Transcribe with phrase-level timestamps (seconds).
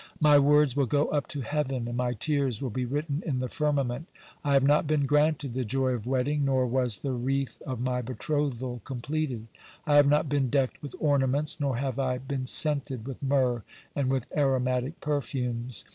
[0.19, 3.47] My words will go up to heaven, and my tears will be written in the
[3.49, 4.07] firmament.
[4.43, 8.01] I have not been granted the joy of wedding, nor was the wreath of my
[8.01, 9.45] betrothal completed.
[9.85, 13.61] I have not been decked with ornaments, nor have I been scented with myrrh
[13.95, 15.85] and with aromatic perfumes.